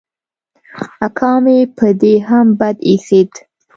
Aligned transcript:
اکا 1.05 1.31
مې 1.43 1.57
په 1.77 1.87
دې 2.01 2.13
هم 2.27 2.47
بد 2.59 2.75
اېسېد. 2.89 3.31